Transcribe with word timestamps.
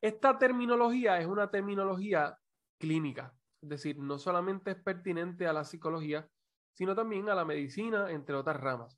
Esta 0.00 0.38
terminología 0.38 1.18
es 1.18 1.26
una 1.26 1.50
terminología 1.50 2.38
clínica, 2.78 3.34
es 3.60 3.68
decir, 3.68 3.98
no 3.98 4.18
solamente 4.18 4.70
es 4.70 4.76
pertinente 4.76 5.46
a 5.46 5.52
la 5.52 5.64
psicología, 5.64 6.28
sino 6.72 6.94
también 6.94 7.28
a 7.28 7.34
la 7.34 7.44
medicina, 7.44 8.10
entre 8.10 8.36
otras 8.36 8.60
ramas. 8.60 8.96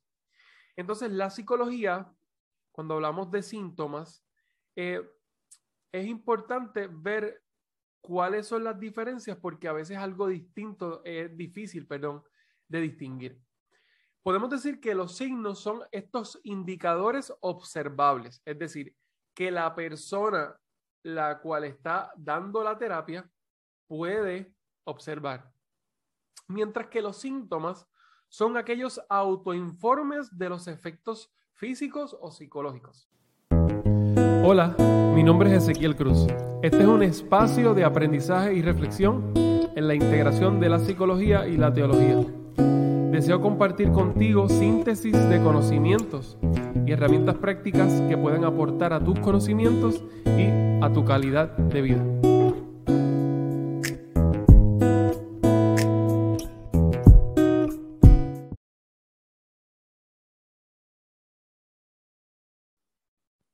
Entonces, 0.75 1.11
la 1.11 1.31
psicología, 1.31 2.11
cuando 2.71 2.93
hablamos 2.93 3.31
de 3.31 3.41
síntomas, 3.41 4.23
eh, 4.75 5.01
es 5.91 6.05
importante 6.05 6.87
ver 6.87 7.43
cuáles 7.99 8.47
son 8.47 8.63
las 8.63 8.79
diferencias 8.79 9.37
porque 9.37 9.67
a 9.67 9.73
veces 9.73 9.97
algo 9.97 10.27
distinto 10.27 11.01
es 11.03 11.35
difícil, 11.35 11.87
perdón, 11.87 12.23
de 12.67 12.81
distinguir. 12.81 13.41
Podemos 14.23 14.51
decir 14.51 14.79
que 14.79 14.93
los 14.93 15.17
signos 15.17 15.59
son 15.59 15.81
estos 15.91 16.39
indicadores 16.43 17.33
observables, 17.41 18.41
es 18.45 18.59
decir, 18.59 18.95
que 19.33 19.49
la 19.49 19.73
persona 19.73 20.55
la 21.03 21.39
cual 21.39 21.63
está 21.63 22.11
dando 22.17 22.63
la 22.63 22.77
terapia 22.77 23.29
puede 23.87 24.53
observar. 24.83 25.51
Mientras 26.47 26.87
que 26.87 27.01
los 27.01 27.17
síntomas 27.17 27.87
son 28.29 28.57
aquellos 28.57 29.01
autoinformes 29.09 30.37
de 30.37 30.49
los 30.49 30.67
efectos 30.67 31.33
físicos 31.53 32.15
o 32.19 32.31
psicológicos. 32.31 33.09
Hola, 34.43 34.75
mi 35.13 35.23
nombre 35.23 35.55
es 35.55 35.63
Ezequiel 35.63 35.95
Cruz. 35.95 36.27
Este 36.63 36.79
es 36.79 36.87
un 36.87 37.03
espacio 37.03 37.73
de 37.73 37.83
aprendizaje 37.83 38.53
y 38.53 38.61
reflexión 38.61 39.33
en 39.35 39.87
la 39.87 39.95
integración 39.95 40.59
de 40.59 40.69
la 40.69 40.79
psicología 40.79 41.47
y 41.47 41.57
la 41.57 41.73
teología. 41.73 42.25
Deseo 43.11 43.41
compartir 43.41 43.91
contigo 43.91 44.47
síntesis 44.47 45.13
de 45.29 45.43
conocimientos 45.43 46.37
y 46.85 46.91
herramientas 46.91 47.35
prácticas 47.35 48.01
que 48.09 48.17
puedan 48.17 48.45
aportar 48.45 48.93
a 48.93 49.03
tus 49.03 49.19
conocimientos 49.19 50.03
y 50.25 50.60
a 50.81 50.91
tu 50.91 51.05
calidad 51.05 51.49
de 51.57 51.81
vida. 51.81 52.03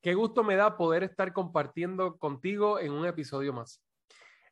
Qué 0.00 0.14
gusto 0.14 0.42
me 0.42 0.56
da 0.56 0.78
poder 0.78 1.02
estar 1.02 1.34
compartiendo 1.34 2.16
contigo 2.16 2.78
en 2.80 2.92
un 2.92 3.04
episodio 3.04 3.52
más. 3.52 3.82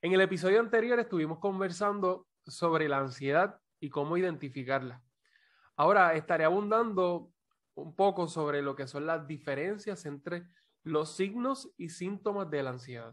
En 0.03 0.13
el 0.13 0.21
episodio 0.21 0.61
anterior 0.61 0.99
estuvimos 0.99 1.39
conversando 1.39 2.27
sobre 2.47 2.91
la 2.91 2.99
ansiedad 2.99 3.59
y 3.81 3.89
cómo 3.89 4.19
identificarla. 4.19 5.03
Ahora 5.77 6.13
estaré 6.13 6.45
abundando 6.45 7.31
un 7.75 7.97
poco 7.97 8.29
sobre 8.29 8.61
lo 8.61 8.77
que 8.77 8.87
son 8.87 9.07
las 9.07 9.27
diferencias 9.27 10.05
entre 10.05 10.47
los 10.87 11.17
signos 11.17 11.69
y 11.77 11.89
síntomas 11.89 12.49
de 12.49 12.63
la 12.63 12.71
ansiedad. 12.71 13.13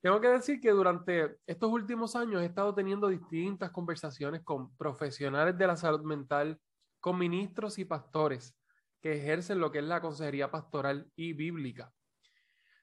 Tengo 0.00 0.20
que 0.20 0.28
decir 0.28 0.60
que 0.60 0.70
durante 0.70 1.36
estos 1.44 1.72
últimos 1.72 2.14
años 2.14 2.42
he 2.42 2.44
estado 2.44 2.72
teniendo 2.72 3.08
distintas 3.08 3.72
conversaciones 3.72 4.42
con 4.42 4.76
profesionales 4.76 5.58
de 5.58 5.66
la 5.66 5.76
salud 5.76 6.02
mental, 6.02 6.60
con 7.00 7.18
ministros 7.18 7.80
y 7.80 7.84
pastores 7.84 8.56
que 9.00 9.16
ejercen 9.16 9.58
lo 9.58 9.72
que 9.72 9.80
es 9.80 9.84
la 9.84 10.00
consejería 10.00 10.48
pastoral 10.48 11.10
y 11.16 11.32
bíblica, 11.32 11.92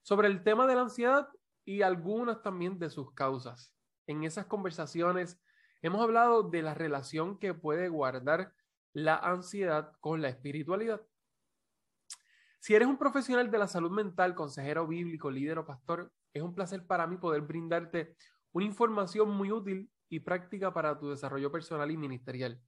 sobre 0.02 0.28
el 0.28 0.44
tema 0.44 0.68
de 0.68 0.76
la 0.76 0.82
ansiedad 0.82 1.30
y 1.64 1.82
algunas 1.82 2.42
también 2.42 2.78
de 2.78 2.90
sus 2.90 3.14
causas. 3.14 3.74
En 4.06 4.26
esas 4.26 4.48
conversaciones 4.48 5.40
hemos 5.82 6.02
hablado 6.02 6.44
de 6.44 6.62
la 6.62 6.74
relación 6.74 7.40
que 7.40 7.54
puede 7.54 7.88
guardar 7.88 8.54
la 8.92 9.16
ansiedad 9.16 9.94
con 10.02 10.22
la 10.22 10.28
espiritualidad. 10.28 11.02
Si 12.66 12.74
eres 12.74 12.88
un 12.88 12.98
profesional 12.98 13.52
de 13.52 13.60
la 13.60 13.68
salud 13.68 13.92
mental, 13.92 14.34
consejero 14.34 14.88
bíblico, 14.88 15.30
líder 15.30 15.60
o 15.60 15.68
pastor, 15.68 16.12
es 16.34 16.42
un 16.42 16.56
placer 16.56 16.84
para 16.88 17.06
mí 17.06 17.16
poder 17.16 17.42
brindarte 17.42 18.16
una 18.54 18.66
información 18.66 19.30
muy 19.30 19.52
útil 19.52 19.88
y 20.10 20.22
práctica 20.22 20.74
para 20.74 20.98
tu 20.98 21.12
desarrollo 21.12 21.52
personal 21.52 21.92
y 21.92 21.98
ministerial. 21.98 22.60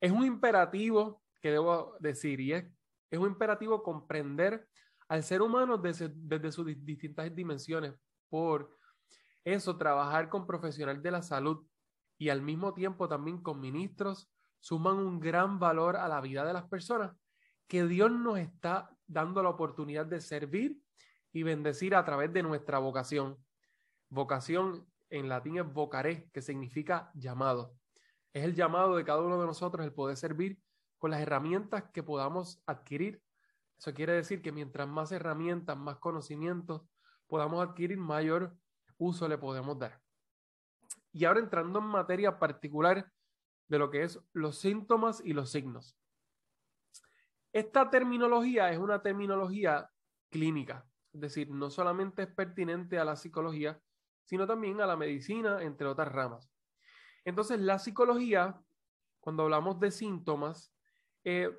Es 0.00 0.10
un 0.10 0.24
imperativo 0.24 1.22
que 1.40 1.52
debo 1.52 1.94
decir 2.00 2.40
y 2.40 2.54
es, 2.54 2.64
un 3.12 3.28
imperativo 3.28 3.84
comprender 3.84 4.66
al 5.06 5.22
ser 5.22 5.42
humano 5.42 5.78
desde, 5.78 6.10
desde 6.12 6.50
sus 6.50 6.66
distintas 6.84 7.32
dimensiones. 7.32 7.94
Por 8.28 8.76
eso, 9.44 9.78
trabajar 9.78 10.28
con 10.28 10.44
profesionales 10.44 11.04
de 11.04 11.12
la 11.12 11.22
salud 11.22 11.64
y 12.18 12.30
al 12.30 12.42
mismo 12.42 12.74
tiempo 12.74 13.08
también 13.08 13.40
con 13.42 13.60
ministros 13.60 14.28
suman 14.58 14.96
un 14.96 15.20
gran 15.20 15.60
valor 15.60 15.96
a 15.96 16.08
la 16.08 16.20
vida 16.20 16.44
de 16.44 16.52
las 16.52 16.68
personas 16.68 17.12
que 17.68 17.84
Dios 17.86 18.10
nos 18.10 18.38
está 18.38 18.90
dando 19.06 19.42
la 19.42 19.50
oportunidad 19.50 20.06
de 20.06 20.20
servir 20.20 20.80
y 21.32 21.42
bendecir 21.42 21.94
a 21.94 22.04
través 22.04 22.32
de 22.32 22.42
nuestra 22.42 22.78
vocación. 22.78 23.36
Vocación 24.08 24.86
en 25.10 25.28
latín 25.28 25.58
es 25.58 25.72
vocaré, 25.72 26.28
que 26.32 26.42
significa 26.42 27.10
llamado. 27.14 27.74
Es 28.32 28.44
el 28.44 28.54
llamado 28.54 28.96
de 28.96 29.04
cada 29.04 29.20
uno 29.20 29.40
de 29.40 29.46
nosotros 29.46 29.84
el 29.84 29.92
poder 29.92 30.16
servir 30.16 30.58
con 30.98 31.10
las 31.10 31.20
herramientas 31.20 31.84
que 31.92 32.02
podamos 32.02 32.62
adquirir. 32.66 33.22
Eso 33.78 33.94
quiere 33.94 34.14
decir 34.14 34.42
que 34.42 34.50
mientras 34.50 34.88
más 34.88 35.12
herramientas, 35.12 35.76
más 35.76 35.96
conocimientos 35.98 36.82
podamos 37.26 37.66
adquirir, 37.66 37.98
mayor 37.98 38.56
uso 38.96 39.28
le 39.28 39.38
podemos 39.38 39.78
dar. 39.78 40.00
Y 41.12 41.24
ahora 41.24 41.40
entrando 41.40 41.78
en 41.78 41.86
materia 41.86 42.38
particular 42.38 43.10
de 43.68 43.78
lo 43.78 43.90
que 43.90 44.02
es 44.02 44.18
los 44.32 44.58
síntomas 44.58 45.20
y 45.24 45.34
los 45.34 45.50
signos. 45.50 45.96
Esta 47.58 47.90
terminología 47.90 48.70
es 48.70 48.78
una 48.78 49.02
terminología 49.02 49.90
clínica, 50.30 50.86
es 51.12 51.20
decir, 51.20 51.50
no 51.50 51.70
solamente 51.70 52.22
es 52.22 52.28
pertinente 52.28 53.00
a 53.00 53.04
la 53.04 53.16
psicología, 53.16 53.82
sino 54.26 54.46
también 54.46 54.80
a 54.80 54.86
la 54.86 54.96
medicina, 54.96 55.60
entre 55.64 55.88
otras 55.88 56.06
ramas. 56.06 56.48
Entonces, 57.24 57.58
la 57.58 57.80
psicología, 57.80 58.62
cuando 59.18 59.42
hablamos 59.42 59.80
de 59.80 59.90
síntomas, 59.90 60.72
eh, 61.24 61.50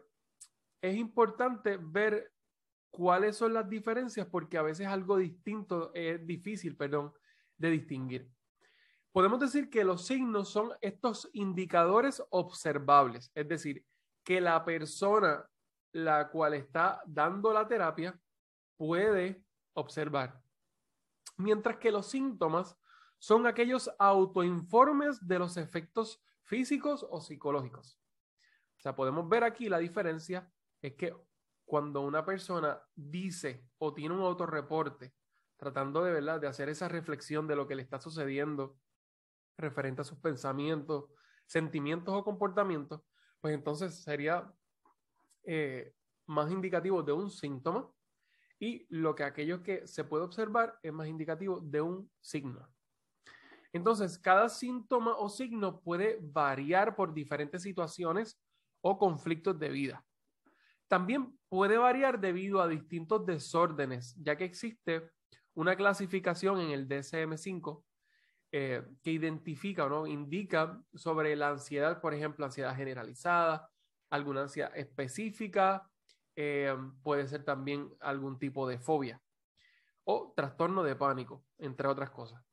es 0.81 0.95
importante 0.95 1.77
ver 1.77 2.31
cuáles 2.89 3.35
son 3.35 3.53
las 3.53 3.67
diferencias 3.67 4.25
porque 4.25 4.57
a 4.57 4.61
veces 4.61 4.87
algo 4.87 5.17
distinto 5.17 5.91
es 5.93 6.25
difícil, 6.25 6.77
perdón, 6.77 7.11
de 7.57 7.71
distinguir. 7.71 8.31
Podemos 9.11 9.41
decir 9.41 9.69
que 9.69 9.83
los 9.83 10.07
signos 10.07 10.47
son 10.47 10.71
estos 10.79 11.29
indicadores 11.33 12.23
observables, 12.29 13.33
es 13.35 13.49
decir, 13.49 13.85
que 14.23 14.39
la 14.39 14.63
persona 14.63 15.45
la 15.91 16.29
cual 16.29 16.53
está 16.53 17.01
dando 17.05 17.53
la 17.53 17.67
terapia 17.67 18.19
puede 18.77 19.43
observar. 19.73 20.41
Mientras 21.37 21.77
que 21.77 21.91
los 21.91 22.07
síntomas 22.07 22.77
son 23.17 23.47
aquellos 23.47 23.89
autoinformes 23.99 25.25
de 25.27 25.39
los 25.39 25.57
efectos 25.57 26.23
físicos 26.43 27.05
o 27.09 27.21
psicológicos. 27.21 27.99
O 28.77 28.81
sea, 28.81 28.95
podemos 28.95 29.27
ver 29.27 29.43
aquí 29.43 29.67
la 29.67 29.77
diferencia 29.77 30.51
es 30.81 30.95
que 30.95 31.13
cuando 31.65 32.01
una 32.01 32.25
persona 32.25 32.81
dice 32.95 33.67
o 33.77 33.93
tiene 33.93 34.15
un 34.15 34.21
autorreporte 34.21 35.13
tratando 35.57 36.03
de 36.03 36.13
verdad 36.13 36.39
de 36.39 36.47
hacer 36.47 36.69
esa 36.69 36.87
reflexión 36.87 37.45
de 37.45 37.55
lo 37.55 37.67
que 37.67 37.75
le 37.75 37.81
está 37.81 37.99
sucediendo 37.99 38.77
referente 39.57 40.01
a 40.01 40.05
sus 40.05 40.17
pensamientos, 40.17 41.11
sentimientos 41.45 42.15
o 42.15 42.23
comportamientos, 42.23 43.01
pues 43.41 43.53
entonces 43.53 44.01
sería 44.01 44.51
eh, 45.43 45.93
más 46.27 46.51
indicativo 46.51 47.03
de 47.03 47.11
un 47.11 47.29
síntoma 47.29 47.89
y 48.59 48.85
lo 48.89 49.15
que 49.15 49.23
aquello 49.23 49.63
que 49.63 49.87
se 49.87 50.03
puede 50.03 50.23
observar 50.23 50.77
es 50.83 50.91
más 50.91 51.07
indicativo 51.07 51.59
de 51.61 51.81
un 51.81 52.11
signo. 52.19 52.67
Entonces, 53.71 54.17
cada 54.17 54.49
síntoma 54.49 55.15
o 55.15 55.29
signo 55.29 55.79
puede 55.79 56.19
variar 56.21 56.95
por 56.95 57.13
diferentes 57.13 57.61
situaciones 57.61 58.41
o 58.81 58.97
conflictos 58.97 59.57
de 59.59 59.69
vida. 59.69 60.05
También 60.87 61.37
puede 61.49 61.77
variar 61.77 62.19
debido 62.19 62.61
a 62.61 62.67
distintos 62.67 63.25
desórdenes, 63.25 64.15
ya 64.19 64.35
que 64.35 64.45
existe 64.45 65.11
una 65.53 65.75
clasificación 65.75 66.59
en 66.59 66.71
el 66.71 66.87
DSM-5 66.87 67.83
eh, 68.51 68.83
que 69.03 69.11
identifica 69.11 69.85
o 69.85 69.89
no 69.89 70.07
indica 70.07 70.81
sobre 70.95 71.35
la 71.35 71.49
ansiedad, 71.49 72.01
por 72.01 72.15
ejemplo, 72.15 72.45
ansiedad 72.45 72.75
generalizada, 72.75 73.69
alguna 74.09 74.41
ansiedad 74.43 74.75
específica, 74.75 75.89
eh, 76.35 76.75
puede 77.03 77.27
ser 77.27 77.43
también 77.43 77.93
algún 77.99 78.39
tipo 78.39 78.67
de 78.67 78.79
fobia 78.79 79.21
o 80.03 80.33
trastorno 80.35 80.83
de 80.83 80.95
pánico, 80.95 81.45
entre 81.57 81.87
otras 81.87 82.09
cosas. 82.09 82.43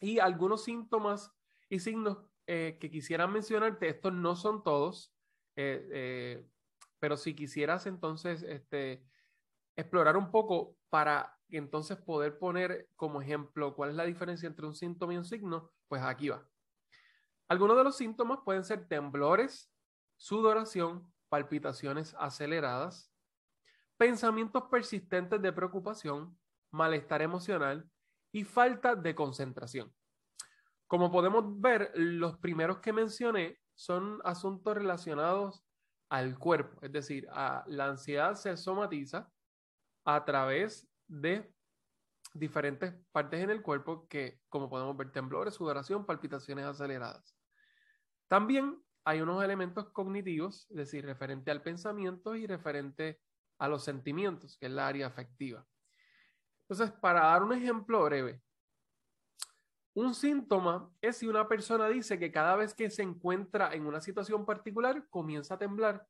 Y 0.00 0.18
algunos 0.18 0.64
síntomas 0.64 1.32
y 1.68 1.80
signos 1.80 2.18
eh, 2.46 2.78
que 2.80 2.90
quisiera 2.90 3.26
mencionarte, 3.26 3.88
estos 3.88 4.12
no 4.12 4.36
son 4.36 4.62
todos, 4.62 5.14
pero 6.98 7.18
si 7.18 7.34
quisieras 7.34 7.86
entonces 7.86 8.42
este, 8.42 9.04
explorar 9.76 10.16
un 10.16 10.30
poco 10.30 10.76
para 10.88 11.38
entonces 11.48 11.96
poder 11.96 12.38
poner 12.38 12.88
como 12.96 13.20
ejemplo 13.20 13.74
cuál 13.74 13.90
es 13.90 13.96
la 13.96 14.04
diferencia 14.04 14.46
entre 14.46 14.66
un 14.66 14.74
síntoma 14.74 15.14
y 15.14 15.16
un 15.16 15.24
signo, 15.24 15.70
pues 15.88 16.02
aquí 16.02 16.28
va. 16.28 16.46
Algunos 17.48 17.76
de 17.76 17.84
los 17.84 17.96
síntomas 17.96 18.40
pueden 18.44 18.64
ser 18.64 18.86
temblores, 18.86 19.69
sudoración, 20.20 21.10
palpitaciones 21.30 22.14
aceleradas, 22.18 23.10
pensamientos 23.96 24.64
persistentes 24.70 25.40
de 25.40 25.50
preocupación, 25.50 26.38
malestar 26.70 27.22
emocional 27.22 27.90
y 28.30 28.44
falta 28.44 28.94
de 28.94 29.14
concentración. 29.14 29.92
Como 30.86 31.10
podemos 31.10 31.58
ver, 31.60 31.90
los 31.94 32.36
primeros 32.36 32.80
que 32.80 32.92
mencioné 32.92 33.58
son 33.74 34.20
asuntos 34.22 34.74
relacionados 34.74 35.64
al 36.10 36.38
cuerpo, 36.38 36.78
es 36.82 36.92
decir, 36.92 37.26
a 37.32 37.64
la 37.66 37.86
ansiedad 37.86 38.34
se 38.34 38.54
somatiza 38.58 39.32
a 40.04 40.24
través 40.26 40.86
de 41.08 41.50
diferentes 42.34 42.94
partes 43.10 43.40
en 43.40 43.48
el 43.48 43.62
cuerpo 43.62 44.06
que, 44.06 44.42
como 44.50 44.68
podemos 44.68 44.94
ver, 44.98 45.12
temblores, 45.12 45.54
sudoración, 45.54 46.04
palpitaciones 46.04 46.66
aceleradas. 46.66 47.34
También 48.28 48.82
hay 49.10 49.20
unos 49.20 49.42
elementos 49.42 49.88
cognitivos, 49.90 50.68
es 50.70 50.76
decir, 50.76 51.04
referente 51.04 51.50
al 51.50 51.62
pensamiento 51.62 52.36
y 52.36 52.46
referente 52.46 53.20
a 53.58 53.68
los 53.68 53.82
sentimientos, 53.82 54.56
que 54.56 54.66
es 54.66 54.72
la 54.72 54.86
área 54.86 55.08
afectiva. 55.08 55.66
Entonces, 56.60 56.92
para 56.92 57.22
dar 57.22 57.42
un 57.42 57.52
ejemplo 57.52 58.04
breve, 58.04 58.40
un 59.94 60.14
síntoma 60.14 60.88
es 61.00 61.16
si 61.16 61.26
una 61.26 61.48
persona 61.48 61.88
dice 61.88 62.20
que 62.20 62.30
cada 62.30 62.54
vez 62.54 62.72
que 62.72 62.88
se 62.88 63.02
encuentra 63.02 63.74
en 63.74 63.84
una 63.84 64.00
situación 64.00 64.46
particular 64.46 65.08
comienza 65.10 65.54
a 65.54 65.58
temblar 65.58 66.06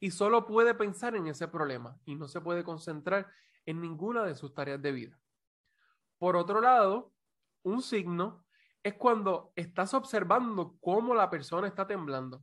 y 0.00 0.10
solo 0.10 0.44
puede 0.44 0.74
pensar 0.74 1.14
en 1.14 1.28
ese 1.28 1.46
problema 1.46 1.96
y 2.04 2.16
no 2.16 2.26
se 2.26 2.40
puede 2.40 2.64
concentrar 2.64 3.30
en 3.64 3.80
ninguna 3.80 4.24
de 4.24 4.34
sus 4.34 4.52
tareas 4.52 4.82
de 4.82 4.90
vida. 4.90 5.20
Por 6.18 6.34
otro 6.34 6.60
lado, 6.60 7.12
un 7.62 7.80
signo 7.80 8.44
es 8.82 8.94
cuando 8.94 9.52
estás 9.54 9.94
observando 9.94 10.76
cómo 10.80 11.14
la 11.14 11.30
persona 11.30 11.68
está 11.68 11.86
temblando 11.86 12.42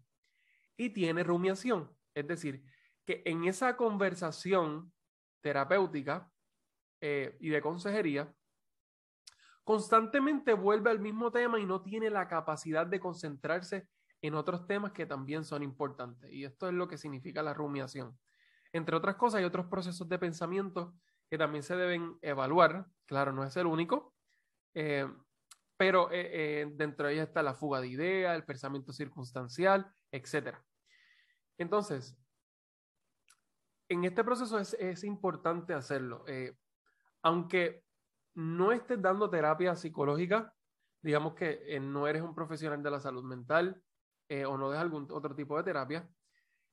y 0.77 0.89
tiene 0.89 1.23
rumiación, 1.23 1.91
es 2.13 2.27
decir, 2.27 2.63
que 3.05 3.21
en 3.25 3.45
esa 3.45 3.75
conversación 3.75 4.93
terapéutica 5.41 6.31
eh, 7.01 7.37
y 7.39 7.49
de 7.49 7.61
consejería, 7.61 8.33
constantemente 9.63 10.53
vuelve 10.53 10.89
al 10.89 10.99
mismo 10.99 11.31
tema 11.31 11.59
y 11.59 11.65
no 11.65 11.81
tiene 11.81 12.09
la 12.09 12.27
capacidad 12.27 12.87
de 12.87 12.99
concentrarse 12.99 13.87
en 14.21 14.35
otros 14.35 14.67
temas 14.67 14.91
que 14.91 15.05
también 15.05 15.45
son 15.45 15.63
importantes. 15.63 16.31
Y 16.31 16.43
esto 16.43 16.67
es 16.67 16.73
lo 16.73 16.87
que 16.87 16.97
significa 16.97 17.43
la 17.43 17.53
rumiación. 17.53 18.17
Entre 18.73 18.95
otras 18.95 19.15
cosas, 19.15 19.39
hay 19.39 19.45
otros 19.45 19.67
procesos 19.67 20.07
de 20.09 20.19
pensamiento 20.19 20.93
que 21.29 21.37
también 21.37 21.63
se 21.63 21.75
deben 21.75 22.17
evaluar. 22.21 22.87
Claro, 23.05 23.31
no 23.31 23.43
es 23.43 23.55
el 23.57 23.67
único, 23.67 24.13
eh, 24.73 25.07
pero 25.79 26.11
eh, 26.11 26.29
eh, 26.33 26.71
dentro 26.75 27.07
de 27.07 27.13
ella 27.13 27.23
está 27.23 27.41
la 27.41 27.53
fuga 27.53 27.79
de 27.79 27.87
ideas, 27.87 28.35
el 28.35 28.43
pensamiento 28.43 28.91
circunstancial, 28.91 29.89
etc. 30.11 30.57
Entonces, 31.57 32.17
en 33.87 34.03
este 34.03 34.25
proceso 34.25 34.59
es, 34.59 35.03
importante 35.05 35.73
hacerlo. 35.73 36.25
aunque 37.21 37.85
no 38.35 38.73
estés 38.73 39.01
dando 39.01 39.29
terapia 39.29 39.73
psicológica, 39.77 40.53
digamos 41.01 41.33
que 41.33 41.79
no 41.79 42.07
eres 42.07 42.23
un 42.23 42.35
profesional 42.35 42.83
de 42.83 42.91
la 42.91 42.99
salud 42.99 43.23
mental 43.23 43.81
o 44.47 44.57
no 44.57 44.69
des 44.71 44.81
algún 44.81 45.07
otro 45.09 45.33
tipo 45.33 45.55
de 45.55 45.63
terapia, 45.63 46.09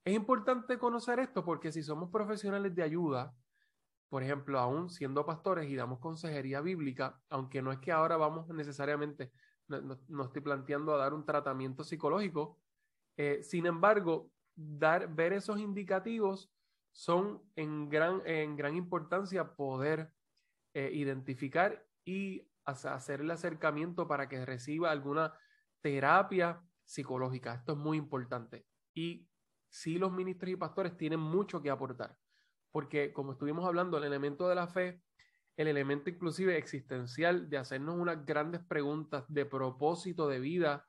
es 0.04 0.14
importante 0.14 0.78
conocer 0.78 1.20
esto 1.20 1.44
porque 1.44 1.70
si 1.70 1.84
somos 1.84 2.10
profesionales 2.10 2.74
de 2.74 2.82
ayuda, 2.82 3.32
por 4.08 4.22
ejemplo, 4.22 4.58
aún 4.58 4.88
siendo 4.88 5.26
pastores 5.26 5.68
y 5.68 5.76
damos 5.76 5.98
consejería 5.98 6.60
bíblica, 6.60 7.20
aunque 7.28 7.62
no 7.62 7.72
es 7.72 7.78
que 7.78 7.92
ahora 7.92 8.16
vamos 8.16 8.48
necesariamente, 8.48 9.32
no, 9.68 10.24
estoy 10.24 10.42
planteando 10.42 10.94
a 10.94 10.98
dar 10.98 11.12
un 11.12 11.24
tratamiento 11.24 11.82
psicológico, 11.82 12.60
eh, 13.16 13.42
sin 13.42 13.66
embargo, 13.66 14.30
dar, 14.54 15.12
ver 15.12 15.32
esos 15.32 15.58
indicativos 15.58 16.52
son 16.92 17.42
en 17.56 17.88
gran, 17.88 18.22
en 18.26 18.56
gran 18.56 18.76
importancia 18.76 19.54
poder 19.54 20.12
eh, 20.72 20.90
identificar 20.92 21.84
y 22.04 22.48
hacer 22.64 23.20
el 23.20 23.30
acercamiento 23.30 24.06
para 24.08 24.28
que 24.28 24.44
reciba 24.44 24.90
alguna 24.90 25.32
terapia 25.80 26.60
psicológica. 26.84 27.54
Esto 27.54 27.72
es 27.72 27.78
muy 27.78 27.98
importante. 27.98 28.66
Y 28.94 29.28
sí, 29.68 29.98
los 29.98 30.12
ministros 30.12 30.50
y 30.50 30.56
pastores 30.56 30.96
tienen 30.96 31.20
mucho 31.20 31.60
que 31.60 31.70
aportar 31.70 32.16
porque 32.76 33.10
como 33.10 33.32
estuvimos 33.32 33.64
hablando, 33.64 33.96
el 33.96 34.04
elemento 34.04 34.50
de 34.50 34.54
la 34.54 34.68
fe, 34.68 35.00
el 35.56 35.66
elemento 35.66 36.10
inclusive 36.10 36.58
existencial 36.58 37.48
de 37.48 37.56
hacernos 37.56 37.96
unas 37.96 38.26
grandes 38.26 38.62
preguntas 38.62 39.24
de 39.28 39.46
propósito 39.46 40.28
de 40.28 40.40
vida, 40.40 40.86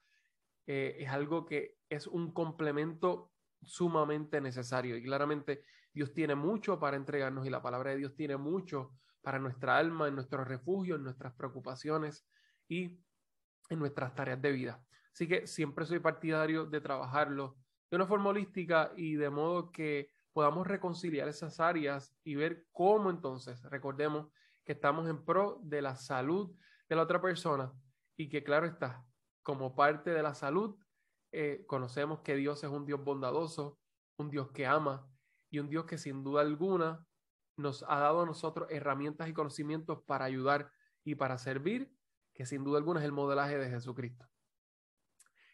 eh, 0.65 0.97
es 0.99 1.07
algo 1.07 1.45
que 1.45 1.77
es 1.87 2.05
un 2.05 2.33
complemento 2.33 3.31
sumamente 3.61 4.41
necesario. 4.41 4.97
Y 4.97 5.03
claramente 5.03 5.63
Dios 5.93 6.13
tiene 6.13 6.35
mucho 6.35 6.77
para 6.77 6.97
entregarnos 6.97 7.47
y 7.47 7.49
la 7.49 7.61
palabra 7.61 7.91
de 7.91 7.99
Dios 7.99 8.13
tiene 8.17 8.35
mucho 8.35 8.91
para 9.21 9.39
nuestra 9.39 9.77
alma, 9.77 10.09
en 10.09 10.15
nuestro 10.15 10.43
refugio, 10.43 10.97
en 10.97 11.03
nuestras 11.03 11.35
preocupaciones 11.35 12.27
y 12.67 12.99
en 13.69 13.79
nuestras 13.79 14.13
tareas 14.13 14.41
de 14.41 14.51
vida. 14.51 14.83
Así 15.13 15.25
que 15.25 15.47
siempre 15.47 15.85
soy 15.85 15.99
partidario 15.99 16.65
de 16.65 16.81
trabajarlo 16.81 17.55
de 17.89 17.95
una 17.95 18.07
forma 18.07 18.31
holística 18.31 18.91
y 18.97 19.15
de 19.15 19.29
modo 19.29 19.71
que 19.71 20.16
podamos 20.37 20.67
reconciliar 20.67 21.27
esas 21.27 21.59
áreas 21.59 22.15
y 22.23 22.35
ver 22.35 22.67
cómo 22.71 23.09
entonces, 23.09 23.59
recordemos 23.71 24.27
que 24.63 24.73
estamos 24.73 25.09
en 25.09 25.25
pro 25.25 25.59
de 25.63 25.81
la 25.81 25.95
salud 25.95 26.55
de 26.87 26.95
la 26.95 27.01
otra 27.01 27.19
persona 27.19 27.73
y 28.15 28.29
que 28.29 28.43
claro 28.43 28.67
está, 28.67 29.03
como 29.41 29.75
parte 29.75 30.11
de 30.11 30.21
la 30.21 30.35
salud, 30.35 30.77
eh, 31.31 31.65
conocemos 31.65 32.19
que 32.19 32.35
Dios 32.35 32.63
es 32.63 32.69
un 32.69 32.85
Dios 32.85 33.03
bondadoso, 33.03 33.79
un 34.19 34.29
Dios 34.29 34.51
que 34.51 34.67
ama 34.67 35.09
y 35.49 35.57
un 35.57 35.69
Dios 35.69 35.85
que 35.85 35.97
sin 35.97 36.23
duda 36.23 36.41
alguna 36.41 37.03
nos 37.57 37.83
ha 37.87 37.97
dado 37.97 38.21
a 38.21 38.25
nosotros 38.27 38.67
herramientas 38.69 39.27
y 39.29 39.33
conocimientos 39.33 40.03
para 40.05 40.25
ayudar 40.25 40.71
y 41.03 41.15
para 41.15 41.39
servir, 41.39 41.91
que 42.35 42.45
sin 42.45 42.63
duda 42.63 42.77
alguna 42.77 42.99
es 42.99 43.07
el 43.07 43.11
modelaje 43.11 43.57
de 43.57 43.71
Jesucristo. 43.71 44.27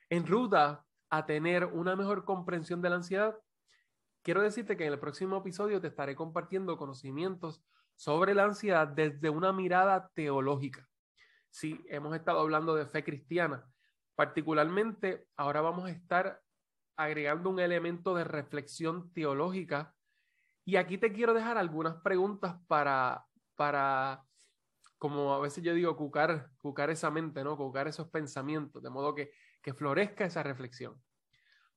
En 0.09 0.27
ruta 0.27 0.85
a 1.09 1.25
tener 1.25 1.67
una 1.67 1.95
mejor 1.95 2.25
comprensión 2.25 2.81
de 2.81 2.89
la 2.89 2.97
ansiedad, 2.97 3.39
Quiero 4.23 4.41
decirte 4.41 4.77
que 4.77 4.85
en 4.85 4.93
el 4.93 4.99
próximo 4.99 5.37
episodio 5.37 5.81
te 5.81 5.87
estaré 5.87 6.15
compartiendo 6.15 6.77
conocimientos 6.77 7.61
sobre 7.97 8.33
la 8.33 8.45
ansiedad 8.45 8.87
desde 8.87 9.29
una 9.29 9.51
mirada 9.51 10.09
teológica. 10.13 10.87
Sí, 11.49 11.83
hemos 11.89 12.15
estado 12.15 12.39
hablando 12.39 12.73
de 12.73 12.85
fe 12.85 13.03
cristiana. 13.03 13.69
Particularmente, 14.15 15.27
ahora 15.35 15.59
vamos 15.59 15.89
a 15.89 15.91
estar 15.91 16.41
agregando 16.95 17.49
un 17.49 17.59
elemento 17.59 18.15
de 18.15 18.23
reflexión 18.23 19.11
teológica. 19.11 19.93
Y 20.63 20.77
aquí 20.77 20.97
te 20.97 21.11
quiero 21.11 21.33
dejar 21.33 21.57
algunas 21.57 21.95
preguntas 22.01 22.55
para, 22.67 23.25
para 23.55 24.23
como 24.97 25.33
a 25.33 25.39
veces 25.41 25.65
yo 25.65 25.73
digo, 25.73 25.97
cucar, 25.97 26.49
cucar 26.55 26.89
esa 26.89 27.11
mente, 27.11 27.43
¿no? 27.43 27.57
Cucar 27.57 27.89
esos 27.89 28.07
pensamientos, 28.07 28.81
de 28.81 28.89
modo 28.89 29.13
que, 29.13 29.31
que 29.61 29.73
florezca 29.73 30.23
esa 30.23 30.43
reflexión. 30.43 30.95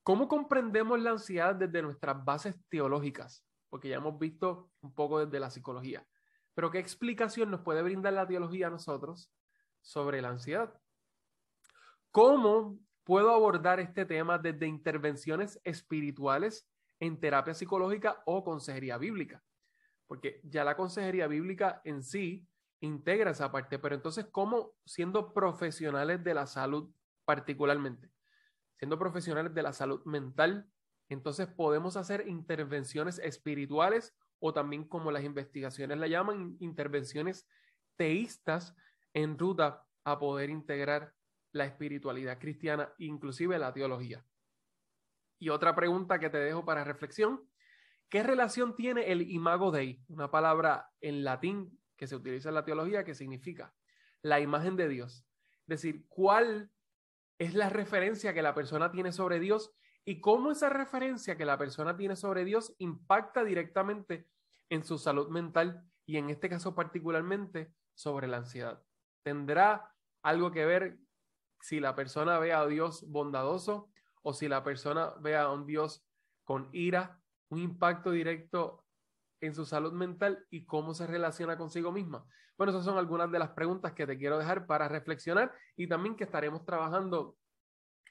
¿Cómo 0.07 0.29
comprendemos 0.29 1.01
la 1.01 1.11
ansiedad 1.11 1.57
desde 1.57 1.83
nuestras 1.83 2.25
bases 2.25 2.55
teológicas? 2.69 3.45
Porque 3.69 3.89
ya 3.89 3.97
hemos 3.97 4.17
visto 4.21 4.71
un 4.81 4.95
poco 4.95 5.27
desde 5.27 5.41
la 5.41 5.51
psicología. 5.51 6.07
Pero 6.55 6.71
¿qué 6.71 6.79
explicación 6.79 7.51
nos 7.51 7.63
puede 7.63 7.83
brindar 7.83 8.13
la 8.13 8.25
teología 8.25 8.69
a 8.69 8.71
nosotros 8.71 9.33
sobre 9.81 10.23
la 10.23 10.29
ansiedad? 10.29 10.73
¿Cómo 12.13 12.79
puedo 13.03 13.35
abordar 13.35 13.81
este 13.81 14.07
tema 14.07 14.39
desde 14.39 14.69
intervenciones 14.69 15.61
espirituales 15.65 16.71
en 17.01 17.19
terapia 17.19 17.55
psicológica 17.55 18.23
o 18.27 18.45
consejería 18.45 18.99
bíblica? 18.99 19.43
Porque 20.07 20.41
ya 20.45 20.63
la 20.63 20.77
consejería 20.77 21.27
bíblica 21.27 21.81
en 21.83 22.05
sí 22.05 22.47
integra 22.79 23.33
esa 23.33 23.51
parte, 23.51 23.81
pero 23.81 23.97
entonces, 23.97 24.29
¿cómo 24.31 24.71
siendo 24.85 25.33
profesionales 25.33 26.23
de 26.23 26.35
la 26.35 26.47
salud 26.47 26.95
particularmente? 27.25 28.16
Siendo 28.77 28.99
profesionales 28.99 29.55
de 29.55 29.63
la 29.63 29.73
salud 29.73 30.05
mental, 30.05 30.71
entonces 31.09 31.47
podemos 31.47 31.97
hacer 31.97 32.27
intervenciones 32.29 33.19
espirituales 33.19 34.15
o 34.39 34.53
también 34.53 34.85
como 34.85 35.11
las 35.11 35.25
investigaciones 35.25 35.99
la 35.99 36.09
llaman, 36.09 36.57
intervenciones 36.61 37.49
teístas 37.97 38.75
en 39.15 39.39
ruta 39.39 39.87
a 40.05 40.19
poder 40.19 40.51
integrar 40.51 41.15
la 41.53 41.65
espiritualidad 41.65 42.39
cristiana, 42.39 42.93
inclusive 42.99 43.59
la 43.59 43.73
teología. 43.73 44.25
Y 45.39 45.49
otra 45.49 45.75
pregunta 45.75 46.19
que 46.19 46.31
te 46.31 46.39
dejo 46.39 46.65
para 46.65 46.85
reflexión, 46.85 47.49
¿qué 48.09 48.23
relación 48.23 48.75
tiene 48.75 49.11
el 49.11 49.23
imago 49.31 49.71
Dei, 49.71 50.03
una 50.09 50.31
palabra 50.31 50.91
en 51.01 51.25
latín 51.25 51.79
que 51.97 52.07
se 52.07 52.17
utiliza 52.17 52.51
en 52.51 52.57
la 52.57 52.65
teología 52.65 53.05
que 53.05 53.15
significa 53.15 53.75
la 54.23 54.41
imagen 54.41 54.77
de 54.77 54.89
Dios? 54.89 55.25
Es 55.61 55.67
decir, 55.83 56.07
¿cuál 56.09 56.71
es 57.39 57.55
la 57.55 57.69
referencia 57.69 58.33
que 58.35 58.43
la 58.43 58.55
persona 58.55 58.91
tiene 58.91 59.13
sobre 59.13 59.41
Dios 59.41 59.73
y 60.05 60.21
cómo 60.21 60.53
esa 60.53 60.69
referencia 60.69 61.37
que 61.37 61.45
la 61.45 61.59
persona 61.59 61.97
tiene 61.97 62.17
sobre 62.17 62.45
Dios 62.45 62.75
impacta 62.79 63.45
directamente 63.45 64.29
en 64.71 64.85
su 64.85 64.99
salud 64.99 65.29
mental 65.29 65.85
y 66.07 66.17
en 66.17 66.31
este 66.31 66.49
caso 66.49 66.75
particularmente 66.75 67.73
sobre 67.95 68.29
la 68.29 68.39
ansiedad. 68.39 68.83
¿Tendrá 69.23 69.93
algo 70.23 70.53
que 70.53 70.65
ver 70.65 70.99
si 71.61 71.81
la 71.81 71.95
persona 71.95 72.39
ve 72.39 72.53
a 72.53 72.67
Dios 72.67 73.05
bondadoso 73.09 73.91
o 74.23 74.33
si 74.33 74.49
la 74.49 74.63
persona 74.63 75.15
ve 75.21 75.37
a 75.37 75.51
un 75.51 75.67
Dios 75.67 76.05
con 76.45 76.69
ira, 76.73 77.21
un 77.49 77.59
impacto 77.59 78.13
directo 78.13 78.86
en 79.41 79.55
su 79.55 79.65
salud 79.65 79.93
mental 79.93 80.45
y 80.51 80.65
cómo 80.65 80.95
se 80.95 81.07
relaciona 81.07 81.57
consigo 81.57 81.93
misma? 81.93 82.25
Bueno, 82.57 82.71
esas 82.71 82.85
son 82.85 82.97
algunas 82.97 83.31
de 83.31 83.39
las 83.39 83.51
preguntas 83.51 83.93
que 83.93 84.07
te 84.07 84.17
quiero 84.17 84.39
dejar 84.39 84.67
para 84.67 84.89
reflexionar 84.89 85.53
y 85.77 85.89
también 85.89 86.17
que 86.17 86.25
estaremos 86.25 86.65
trabajando 86.65 87.37